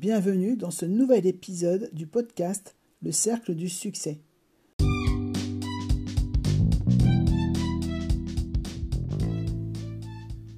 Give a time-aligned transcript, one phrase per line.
[0.00, 4.20] Bienvenue dans ce nouvel épisode du podcast Le Cercle du Succès.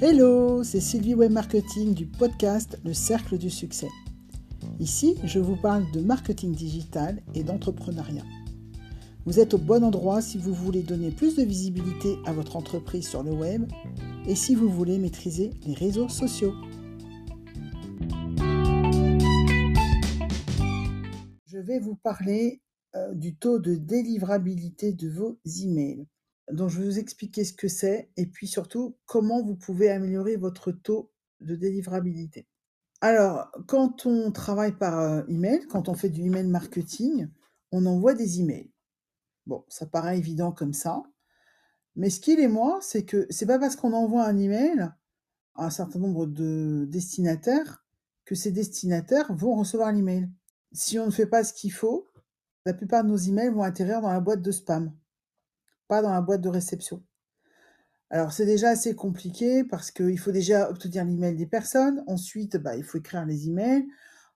[0.00, 3.88] Hello, c'est Sylvie Web Marketing du podcast Le Cercle du Succès.
[4.78, 8.22] Ici, je vous parle de marketing digital et d'entrepreneuriat.
[9.26, 13.08] Vous êtes au bon endroit si vous voulez donner plus de visibilité à votre entreprise
[13.08, 13.64] sur le web
[14.28, 16.54] et si vous voulez maîtriser les réseaux sociaux.
[21.64, 22.62] Vais vous parler
[22.94, 26.06] euh, du taux de délivrabilité de vos emails.
[26.52, 30.36] Donc je vais vous expliquer ce que c'est et puis surtout comment vous pouvez améliorer
[30.36, 31.10] votre taux
[31.40, 32.46] de délivrabilité.
[33.00, 37.28] Alors, quand on travaille par euh, email, quand on fait du email marketing,
[37.72, 38.70] on envoie des emails.
[39.46, 41.02] Bon, ça paraît évident comme ça.
[41.96, 44.90] Mais ce qu'il est moi, c'est que c'est pas parce qu'on envoie un email
[45.54, 47.84] à un certain nombre de destinataires
[48.24, 50.28] que ces destinataires vont recevoir l'email.
[50.74, 52.10] Si on ne fait pas ce qu'il faut,
[52.66, 54.92] la plupart de nos emails vont atterrir dans la boîte de spam,
[55.88, 57.02] pas dans la boîte de réception.
[58.10, 62.02] Alors c'est déjà assez compliqué parce qu'il faut déjà obtenir l'email des personnes.
[62.06, 63.86] Ensuite, bah, il faut écrire les emails.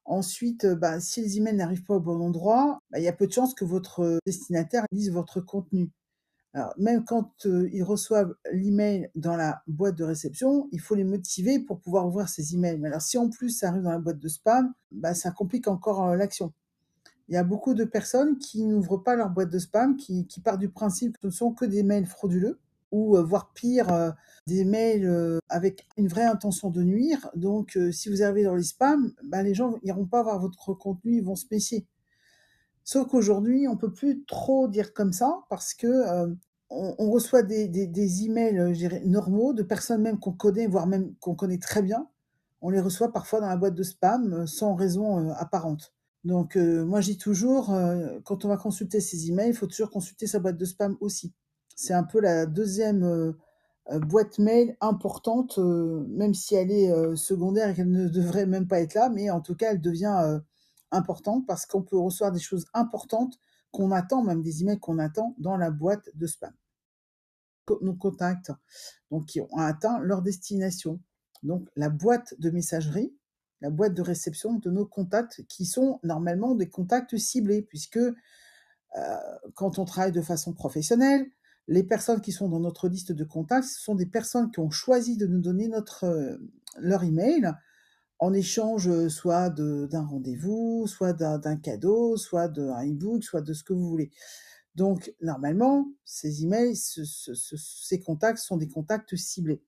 [0.04, 3.26] Ensuite, bah, si les emails n'arrivent pas au bon endroit, bah, il y a peu
[3.26, 5.90] de chances que votre destinataire lise votre contenu.
[6.78, 11.80] Même quand ils reçoivent l'email dans la boîte de réception, il faut les motiver pour
[11.80, 12.78] pouvoir ouvrir ces emails.
[12.78, 15.68] Mais alors, si en plus ça arrive dans la boîte de spam, bah, ça complique
[15.68, 16.52] encore l'action.
[17.28, 20.60] Il y a beaucoup de personnes qui n'ouvrent pas leur boîte de spam, qui, partent
[20.60, 22.58] du principe que ce ne sont que des mails frauduleux
[22.90, 24.14] ou voire pire,
[24.46, 27.28] des mails avec une vraie intention de nuire.
[27.36, 31.18] Donc, si vous arrivez dans les spams, bah, les gens n'iront pas voir votre contenu,
[31.18, 31.86] ils vont se méfier.
[32.90, 36.34] Sauf qu'aujourd'hui, on peut plus trop dire comme ça parce que
[36.70, 41.34] on, reçoit des, des, des emails, normaux de personnes même qu'on connaît, voire même qu'on
[41.34, 42.08] connaît très bien.
[42.62, 45.92] On les reçoit parfois dans la boîte de spam sans raison apparente.
[46.24, 47.76] Donc, moi, je dis toujours,
[48.24, 51.34] quand on va consulter ces emails, il faut toujours consulter sa boîte de spam aussi.
[51.76, 53.32] C'est un peu la deuxième euh,
[53.92, 58.66] euh, boîte mail importante, euh, même si elle est secondaire et qu'elle ne devrait même
[58.66, 60.40] pas être là, mais en tout cas, elle devient
[60.90, 63.38] importante parce qu'on peut recevoir des choses importantes
[63.70, 66.52] qu'on attend, même des emails qu'on attend dans la boîte de spam.
[67.82, 68.50] Nos contacts,
[69.10, 71.00] donc qui ont atteint leur destination.
[71.42, 73.14] Donc la boîte de messagerie,
[73.60, 78.00] la boîte de réception de nos contacts, qui sont normalement des contacts ciblés, puisque
[79.54, 81.30] quand on travaille de façon professionnelle,
[81.68, 84.70] les personnes qui sont dans notre liste de contacts, ce sont des personnes qui ont
[84.70, 86.38] choisi de nous donner notre, euh,
[86.78, 87.52] leur email
[88.18, 93.62] en échange euh, soit d'un rendez-vous, soit d'un cadeau, soit d'un e-book, soit de ce
[93.62, 94.10] que vous voulez.
[94.74, 99.62] Donc, normalement, ces emails, ces contacts sont des contacts ciblés.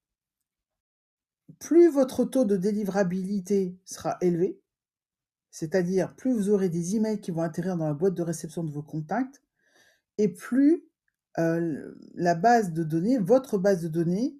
[1.58, 4.60] Plus votre taux de délivrabilité sera élevé,
[5.50, 8.70] c'est-à-dire plus vous aurez des emails qui vont atterrir dans la boîte de réception de
[8.70, 9.42] vos contacts,
[10.16, 10.84] et plus
[11.36, 14.36] la base de données, votre base de données,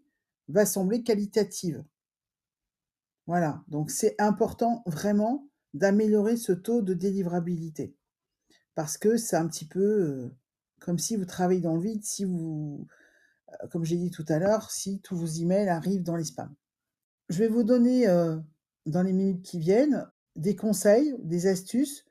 [0.49, 1.83] va sembler qualitative.
[3.27, 7.95] Voilà, donc c'est important vraiment d'améliorer ce taux de délivrabilité.
[8.75, 10.33] Parce que c'est un petit peu
[10.81, 12.87] comme si vous travaillez dans le vide, si vous,
[13.71, 16.55] comme j'ai dit tout à l'heure, si tous vos emails arrivent dans les spams.
[17.29, 18.07] Je vais vous donner
[18.87, 22.05] dans les minutes qui viennent des conseils, des astuces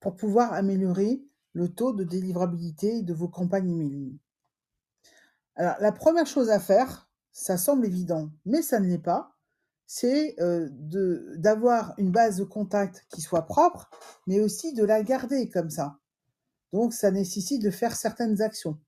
[0.00, 1.22] pour pouvoir améliorer
[1.52, 4.18] le taux de délivrabilité de vos campagnes emailing.
[5.54, 9.35] Alors, la première chose à faire, ça semble évident, mais ça ne l'est pas,
[9.86, 10.68] c'est euh,
[11.36, 13.90] d'avoir une base de contact qui soit propre,
[14.26, 15.98] mais aussi de la garder comme ça.
[16.72, 18.78] Donc, ça nécessite de faire certaines actions.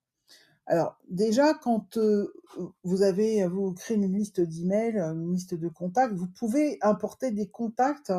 [0.66, 2.34] Alors, déjà, quand euh,
[2.82, 7.48] vous avez, vous créez une liste d'emails, une liste de contacts, vous pouvez importer des
[7.48, 8.12] contacts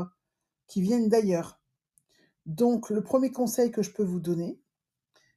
[0.67, 1.59] qui viennent d'ailleurs.
[2.45, 4.59] Donc, le premier conseil que je peux vous donner,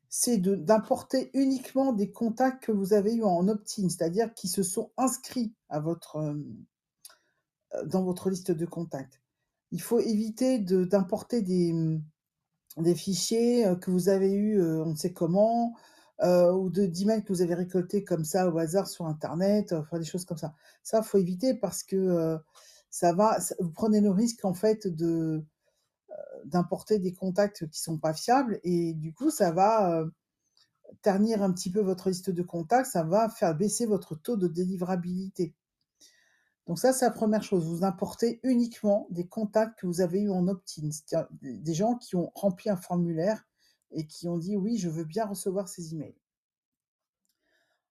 [0.09, 4.91] c'est d'importer uniquement des contacts que vous avez eus en opt-in, c'est-à-dire qui se sont
[4.97, 6.34] inscrits à votre, euh,
[7.87, 9.21] dans votre liste de contacts.
[9.71, 11.74] Il faut éviter d'importer des,
[12.77, 15.74] des fichiers euh, que vous avez eus, on ne sait comment,
[16.22, 20.24] ou d'emails que vous avez récoltés comme ça au hasard sur Internet, enfin des choses
[20.24, 20.54] comme ça.
[20.84, 22.39] Ça, faut éviter parce que
[22.91, 25.45] ça va, vous prenez le risque en fait de
[26.45, 30.10] d'importer des contacts qui sont pas fiables et du coup ça va euh,
[31.03, 34.48] ternir un petit peu votre liste de contacts, ça va faire baisser votre taux de
[34.48, 35.54] délivrabilité.
[36.66, 40.30] Donc ça c'est la première chose, vous importez uniquement des contacts que vous avez eu
[40.30, 40.91] en opt-in,
[41.42, 43.44] des gens qui ont rempli un formulaire
[43.91, 46.14] et qui ont dit oui, je veux bien recevoir ces emails.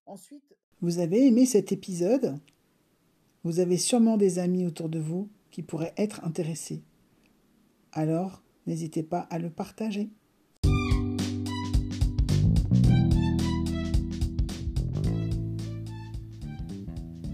[0.06, 2.40] Ensuite, vous avez aimé cet épisode
[3.44, 6.82] Vous avez sûrement des amis autour de vous qui pourraient être intéressés.
[7.92, 10.10] alors n'hésitez pas à le partager.